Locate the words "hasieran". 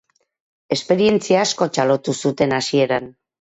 2.59-3.13